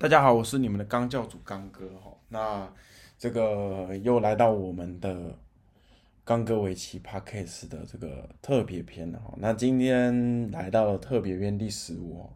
[0.00, 2.10] 大家好，我是你们的刚教主刚哥哈。
[2.30, 2.72] 那
[3.18, 5.38] 这个又来到我们的
[6.24, 9.34] 刚哥围棋 Podcast 的这个特别篇了哈。
[9.36, 12.30] 那今天来到了特别篇第十五哦，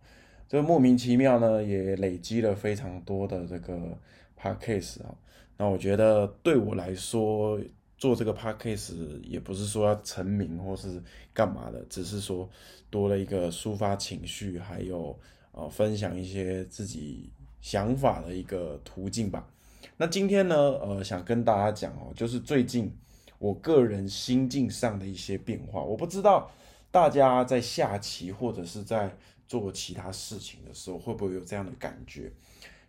[0.46, 3.98] 这莫名其妙呢也累积了非常多的这个
[4.38, 5.16] Podcast 啊。
[5.56, 7.58] 那我觉得对我来说
[7.96, 11.02] 做这个 Podcast 也不是说要成名或是
[11.32, 12.46] 干嘛的，只是说
[12.90, 15.18] 多了一个抒发情绪，还有
[15.52, 17.32] 呃分享一些自己。
[17.64, 19.48] 想法的一个途径吧。
[19.96, 22.94] 那今天呢，呃，想跟大家讲哦，就是最近
[23.38, 25.82] 我个人心境上的一些变化。
[25.82, 26.50] 我不知道
[26.90, 29.16] 大家在下棋或者是在
[29.48, 32.30] 做其他事情的时候，会不会有这样的感觉？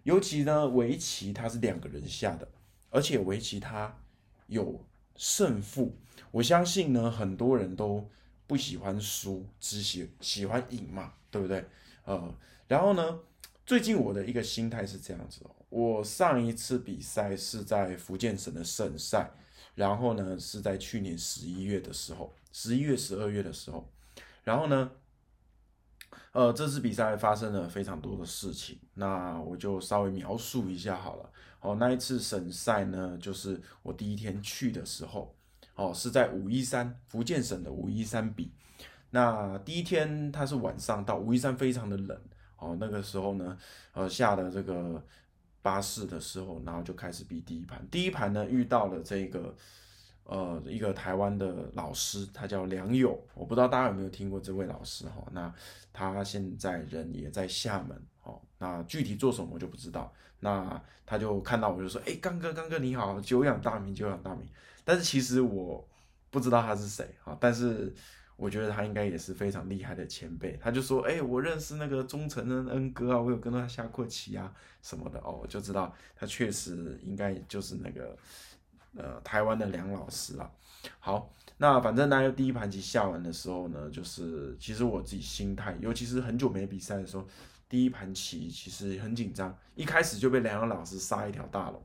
[0.04, 2.46] 尤其呢，围棋它是两个人下的，
[2.90, 3.98] 而且围棋它
[4.48, 4.78] 有
[5.16, 5.96] 胜负。
[6.32, 8.06] 我相信呢，很多人都
[8.46, 11.64] 不喜欢输，只喜喜欢赢嘛，对不对？
[12.04, 12.36] 呃，
[12.68, 13.20] 然后呢？
[13.66, 19.32] 最近我的一个心态是这样子哦，我上一次比赛是在福建省的省赛，
[19.74, 23.92] 然后呢是在去年十一月的时候，十一月、十二月的时候，
[24.44, 24.92] 然后呢，
[26.32, 31.32] 呃，这次比赛发生了非常多的事情，那我就稍微描述一下好了。
[31.60, 35.36] 哦，那一次省赛呢，就是我第一天去的时候，
[35.74, 38.52] 哦，是在武夷山，福建省的武夷山比。
[39.10, 42.22] 那第一天它是晚上到，武夷山非常的冷。
[42.58, 43.58] 哦，那个时候呢，
[43.94, 45.04] 呃，下的这个
[45.62, 47.86] 巴士的时候，然后就开始比第一盘。
[47.90, 49.56] 第一盘呢，遇到了这个
[50.24, 55.24] 呃一个台湾的老师，他叫梁友，我不知道大家有没有听过这位老师哈。
[55.32, 55.54] 那
[55.92, 60.14] 他现在人也在厦门，哦，那具体做什么我就不知道。
[60.40, 64.48] 那他就看到我就说，哎，刚哥，刚哥你好，久仰大名，久仰大名。
[64.84, 65.88] 但是其实我
[66.30, 67.94] 不知道他是谁啊，但是。
[68.38, 78.18] 我觉得他应该也是非常厉害的前辈，他就说：“哎，我认识那个忠诚恩恩哥啊，我有跟他下过棋啊什么的哦，我就知道他确实应该就是那个
[78.98, 80.52] 呃台湾的梁老师了。”
[81.00, 87.26] 好，那反正那第一盘棋下完的时候呢，就是其实我自己心态，尤其是很久没比赛的时候，
[87.70, 91.82] 第一盘棋其实很紧张，一开始就被梁老师杀一条大龙，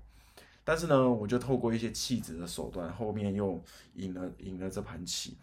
[0.65, 3.63] 但是呢，我就透过一些气质的手段，后面又
[3.95, 5.37] 赢了赢了这盘棋。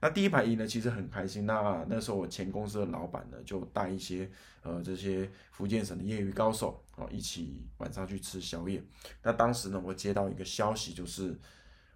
[0.00, 1.46] 那第一排赢呢，其实很开心。
[1.46, 4.28] 那那时候我前公司的老板呢，就带一些
[4.62, 8.82] 呃这些福建省的业余高手哦，一起晚上去吃宵夜。
[9.22, 11.38] 那当时呢，我接到一个消息，就是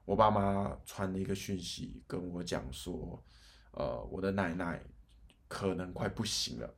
[0.04, 3.20] 我爸妈传了一个讯息跟我讲说，
[3.72, 4.80] 呃，我的奶奶
[5.48, 6.74] 可能快不行了，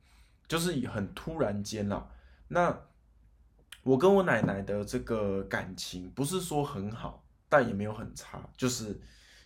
[0.47, 2.09] 就是很突然间啦。
[2.47, 2.75] 那
[3.83, 8.99] 我跟我奶奶的这个感情不是说很好，但也没有很差，就是。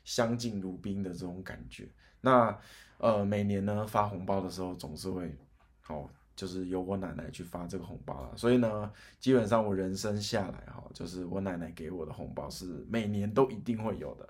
[0.09, 1.88] 相敬如宾的这种感觉，
[2.20, 2.58] 那
[2.97, 5.38] 呃每年呢发红包的时候总是会，
[5.88, 14.28] 哦就是由我奶奶去发这个红包了，所以呢基本上我人生下来哈，就是我奶奶给我的红包是每年都一定会有的。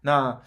[0.00, 0.40] 那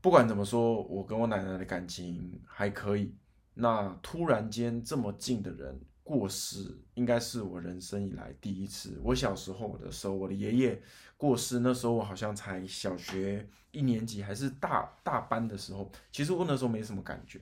[0.00, 3.12] 不管怎么说，我跟我奶奶的感情还可以。
[3.54, 5.80] 那突然间这么近的人。
[6.06, 8.96] 过世应该是我人生以来第一次。
[9.02, 10.80] 我小时候的时候，我的爷爷
[11.16, 15.90] 过世，那时候我好像才小学一年级，还是大大班的时候。
[16.12, 17.40] 其实我那时候没什么感觉。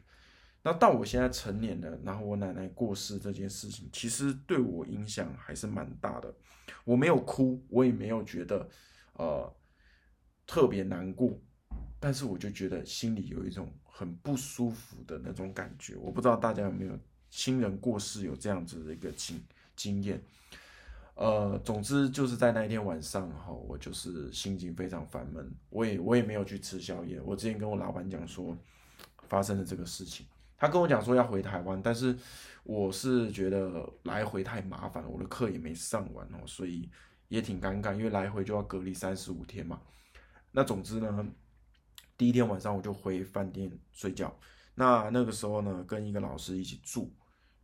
[0.63, 6.35] 那到我现在成年了，然后我奶奶过世这件事情，其实对我影响还是蛮大的。
[6.85, 8.67] 我没有哭，我也没有觉得
[9.19, 9.55] 呃
[10.47, 11.39] 特别难过，
[12.01, 15.97] 但是我就觉得心里有一种很不舒服的那种感觉。
[15.97, 16.99] 我不知道大家有没有。
[17.37, 19.43] 亲人过世有这样子的一个经
[19.75, 20.23] 经验，
[21.17, 27.21] 呃，总之就是在那一天晚上哈，我就是心情非常烦闷，我也我也没有去吃宵夜。
[27.21, 28.57] 我之前跟我老板讲说
[29.29, 30.25] 发生了这个事情，
[30.57, 32.17] 他跟我讲说要回台湾，但是
[32.63, 36.89] 我是觉得来回太麻烦了，我的课也没上完哦，所以
[37.27, 39.83] 也挺尴尬，因为来回就要隔离三十五天嘛。
[40.53, 41.27] 那总之呢，
[42.17, 44.33] 第一天晚上我就回饭店睡觉，
[44.77, 47.13] 那那个时候呢，跟一个老师一起住。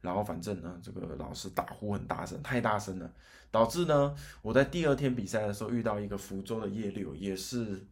[0.00, 3.12] 然后反正呢，这个老师打呼很大声，太大声了，
[3.50, 7.84] 导致呢，我在第二天比赛的时候遇到一个福州的夜六，也是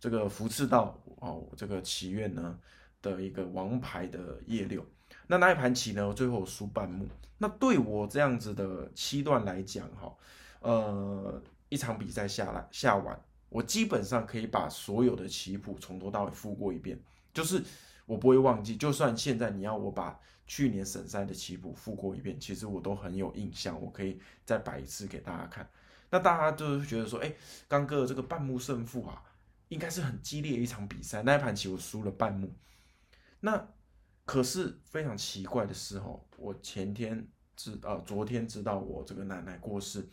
[0.00, 2.58] 这个福次道哦，这个棋院呢
[3.00, 4.84] 的一个王牌的夜六。
[5.26, 7.06] 那那一盘棋呢，最后输半目。
[7.38, 10.14] 那对我这样子的七段来讲，哈，
[10.60, 13.18] 呃，一场比赛下来下完，
[13.48, 16.98] 我基本上可以把所有的棋谱从头到尾复过一遍，
[17.32, 17.62] 就是
[18.06, 20.18] 我不会忘记，就算现在你要我把。
[20.46, 25.66] 去年省赛的棋谱复过一遍，其实我都很有印象，我可以再摆一次给大家看。
[26.10, 27.34] 那大家都觉得说，哎，
[27.66, 29.22] 刚哥这个半目胜负啊，
[29.68, 31.22] 应该是很激烈一场比赛。
[31.22, 32.54] 那一盘棋我输了半目，
[33.40, 33.66] 那
[34.26, 40.06] 可是非常奇怪的是哦，我前天知呃昨天知道我这个奶奶过世，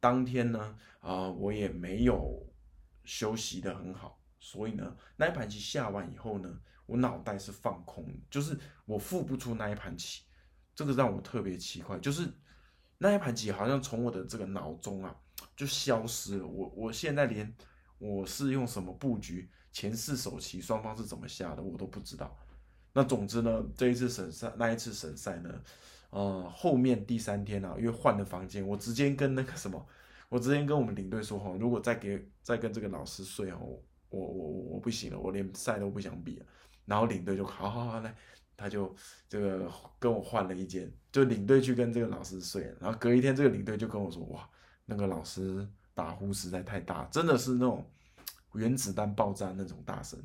[0.00, 2.42] 当天呢啊我也没有
[3.04, 10.22] 休息的很好，所以呢那一盘棋下完以后呢，我脑袋是放空，就是我付不出那一盘棋，
[10.74, 12.28] 这个让我特别奇怪，就是
[12.98, 15.14] 那一盘棋好像从我的这个脑中啊
[15.56, 17.54] 就消失了，我我现在连
[17.98, 22.36] 我是用什么布局，前四手棋双方是怎么下的我都不知道。
[22.92, 25.62] 那总之呢，这一次省赛那一次省赛呢，
[26.10, 29.84] 呃，后面第三天啊，因为换了房间，我直接跟那个什么，
[30.28, 33.58] 我直接跟我们领队说哈，如果再给再跟这个老师睡哦，
[34.10, 36.46] 我我我我不行了，我连赛都不想比了。
[36.86, 38.14] 然后领队就好好好来，
[38.56, 38.94] 他就
[39.28, 42.74] 这个跟我换了一间，就领队去跟这个老师睡。
[42.80, 44.48] 然后隔一天，这个领队就跟我说，哇，
[44.84, 47.84] 那个老师打呼实在太大，真的是那种
[48.54, 50.18] 原子弹爆炸那种大声。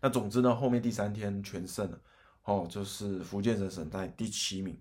[0.00, 2.00] 那总之呢，后面第三天全胜了，
[2.42, 4.76] 哦，就是福建省省在第七名。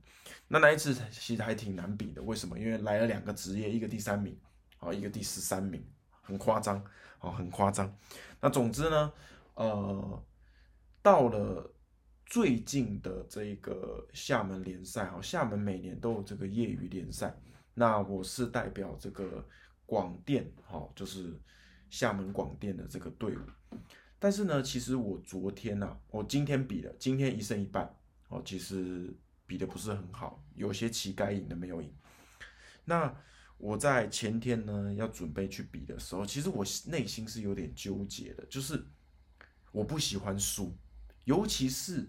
[0.48, 2.58] 那那一次其实还挺难比的，为什么？
[2.58, 4.36] 因为来了两个职业，一个第三名，
[4.80, 5.86] 哦，一个第十三名，
[6.22, 6.84] 很夸张，
[7.20, 7.96] 哦，很夸张。
[8.40, 9.14] 那总之呢，
[9.54, 10.24] 呃，
[11.02, 11.74] 到了
[12.26, 17.36] 最近的这个厦门联赛，哦，厦门每年都有这个业余联赛。
[17.74, 19.46] 那我是代表这个
[19.86, 21.40] 广电，哦，就是
[21.90, 23.42] 厦门广电的这个队伍。
[24.20, 27.92] 但是呢，其实我昨天呢，我今天比的，今天一胜一败
[28.30, 29.12] 哦，其实
[29.48, 31.92] 比的不是很好，有些棋该赢的没有赢。
[32.86, 33.14] 那
[33.58, 38.84] 我在前天呢要准备去比的时候，其实我内心是有点纠结的，就是
[39.72, 40.76] 我不喜欢输，
[41.26, 42.08] 尤其是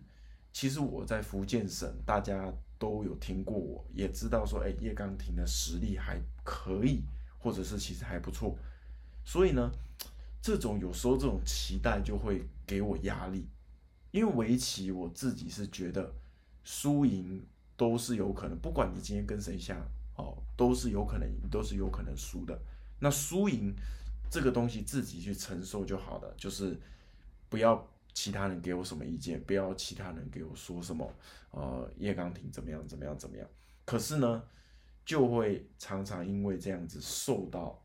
[0.53, 7.03] 其实我在福建省，大家都有听过，我也知道说，哎，叶刚庭的实力还可以，
[7.39, 8.57] 或者是其实还不错，
[9.25, 9.71] 所以呢。
[10.45, 13.47] 这种有时候这种期待就会给我压力，
[14.11, 16.13] 因为围棋我自己是觉得
[16.65, 17.41] 输赢
[17.77, 19.81] 都是有可能，不管你今天跟谁下
[20.17, 22.61] 哦，都是有可能赢，都是有可能输的。
[22.99, 23.73] 那输赢
[24.29, 26.77] 这个东西自己去承受就好了，就是
[27.49, 31.13] 不要其他人给我什么意见，不要其他人给我说什么，
[31.51, 33.49] 呃，叶刚婷怎么样怎么样怎么样。
[33.85, 34.43] 可是呢，
[35.05, 37.79] 就会常常因为这样子受到。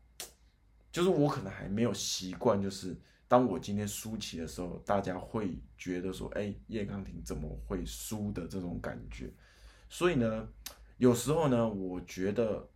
[0.90, 2.96] 就是我可能还没有习惯，就是
[3.28, 9.30] 当我今天输棋的时候，大家会觉得说：“哎，叶刚婷怎么会输的这种感觉？”
[9.90, 10.48] 所以呢，
[10.96, 12.68] 有时候呢，我觉得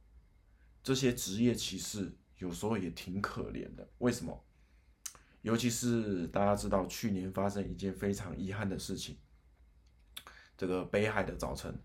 [0.82, 3.88] 这些职业棋士有时候也挺可怜的。
[3.98, 4.44] 为什么？
[5.43, 9.19] 尤其是大家知道去年发生一件非常遗憾的事情，
[10.56, 11.77] 这个北海的早晨，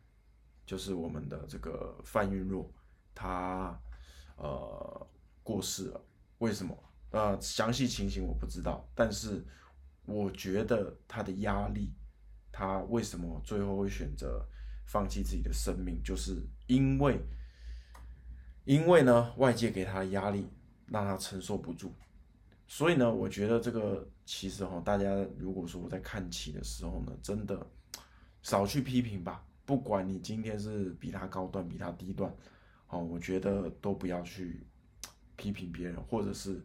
[0.66, 2.72] 就是我们的这个范云若，
[3.14, 3.80] 他
[4.38, 5.08] 呃
[5.44, 6.02] 过世了。
[6.38, 6.84] 为什么？
[7.10, 9.44] 呃，详细情形我不知道，但是
[10.06, 11.92] 我觉得他的压力，
[12.52, 14.46] 他为什么最后会选择
[14.86, 17.20] 放弃自己的生命，就是因为，
[18.66, 20.48] 因为呢，外界给他的压力
[20.88, 21.96] 让他承受不住，
[22.68, 27.66] 所以呢，我觉得这个其实哈，大家如果说我在看棋的时候呢，真的
[28.44, 32.34] 少去批评吧，不管你今天是比他高段，比他低段，
[32.88, 34.66] 哦，我觉得都不要去。
[35.40, 36.60] 批评别人，或者是，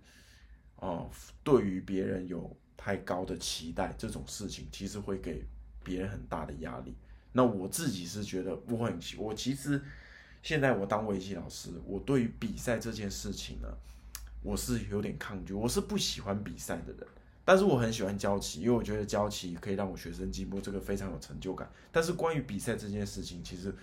[0.76, 1.10] 哦，
[1.44, 5.44] 对于别人有太高的期待，这种事情其实会给
[5.84, 6.96] 别人很大的压力。
[7.32, 9.78] 那我自己是觉得我很，我其实
[10.42, 13.68] 现在我当围棋老师，我对于比赛这件事情呢，
[14.42, 17.06] 我是有点抗拒，我是不喜欢比赛的人。
[17.44, 21.68] 但是我很喜欢教棋，因为我觉得教棋可以让我学生进步，这个非常有成就感。
[21.90, 23.74] 但是关于比赛这件事情，其实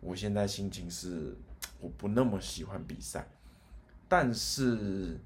[0.00, 1.34] 我现在心情是
[1.80, 3.26] 我不那么喜欢比赛。
[4.08, 5.18] 但是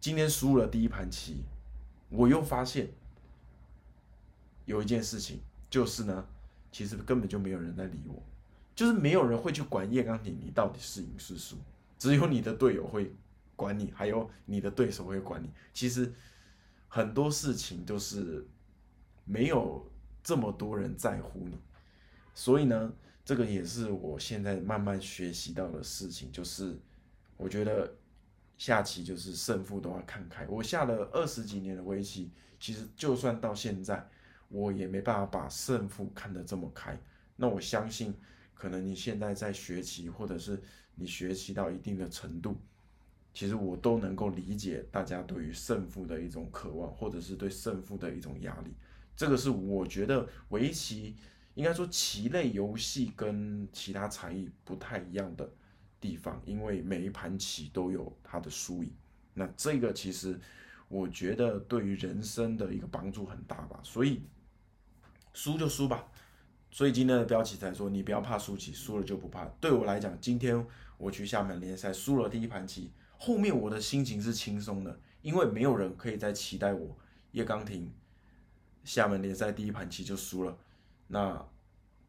[0.00, 1.42] 今天输了第一盘棋，
[2.08, 2.88] 我又发现
[4.64, 6.24] 有一件事情，就是呢，
[6.70, 8.22] 其实根本就没有人在理我，
[8.76, 11.56] 就是没有人会去管叶刚鼎你到底是赢是输，
[11.98, 13.12] 只有你的队友会
[13.56, 15.50] 管你，还有你的对手会管你。
[15.72, 16.12] 其实
[16.88, 18.46] 很多事情都是
[19.24, 19.90] 没有
[20.22, 21.58] 这么多人在乎你，
[22.34, 22.92] 所以呢，
[23.24, 26.78] 这个也是我现在慢慢学习到的事情，就是
[27.36, 27.92] 我觉得。
[28.56, 30.46] 下棋就是胜负都要看开。
[30.46, 32.30] 我下了二十几年的围棋，
[32.60, 34.08] 其实就算到现在，
[34.48, 36.96] 我也没办法把胜负看得这么开。
[37.34, 38.14] 那我相信，
[38.54, 40.62] 可能你现在在学棋，或者是
[40.94, 42.56] 你学习到一定的程度，
[43.34, 48.72] 其实我都能够理解大家对于胜负的一种渴望，或者是对胜负的一种压力。
[49.14, 51.14] 这个是我觉得围棋
[51.54, 55.46] 应该说棋类游戏跟其他才艺不太一样的。
[56.00, 58.92] 地方，因为每一盘棋都有它的输赢，
[59.32, 60.38] 那这个其实
[60.86, 63.80] 我觉得对于人生的一个帮助很大吧。
[63.82, 64.20] 所以
[65.32, 66.06] 输就输吧，
[66.70, 69.46] 所以今天的标题才说你不要怕输棋，输了就不怕。
[69.58, 70.62] 对我来讲，今天
[70.98, 76.96] 我去厦门联赛输了第一盘棋，后面我的心情是轻松的，因为没有人可以再期待我
[77.32, 77.92] 叶刚廷
[78.84, 80.56] 厦门联赛第一盘棋就输了，
[81.08, 81.46] 那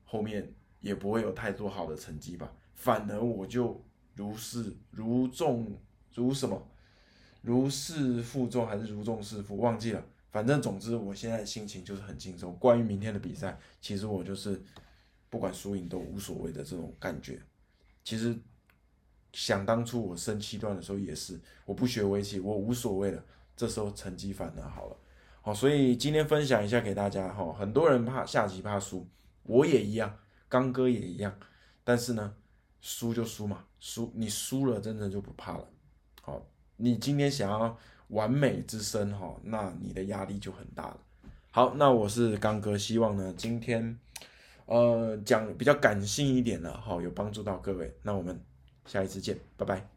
[0.03, 2.51] 后面也不会有太多好的成绩吧。
[2.74, 3.81] 反而我就
[4.15, 5.79] 如释如重
[6.13, 6.67] 如什么，
[7.41, 10.05] 如释负重还是如重似负，忘记了。
[10.31, 12.53] 反正总之，我现在心情就是很轻松。
[12.57, 14.62] 关于明天的比赛，其实我就是
[15.29, 17.41] 不管输赢都无所谓的这种感觉。
[18.03, 18.38] 其实
[19.36, 23.22] 想当初我升七段的时候也是，我不学围棋，我无所谓了。
[23.56, 24.96] 这时候成绩反而好了。
[25.42, 27.54] 好，所以今天分享一下给大家哈。
[27.54, 29.06] 很多人怕下棋怕输，
[29.44, 31.38] 我也一样，刚哥也一样。
[31.84, 32.34] 但是呢，
[32.80, 35.68] 输就输嘛，输你输了真的就不怕了。
[36.22, 36.42] 好，
[36.77, 37.77] 你今天想要。
[38.10, 41.00] 完美之身哈，那你的压力就很大了。
[41.50, 43.98] 好，那我是刚哥，希望呢今天，
[44.68, 47.92] 呃，讲比较感性一点的哈，有帮助到各位。
[48.04, 48.39] 那我们
[48.86, 49.94] 下一次见，拜拜。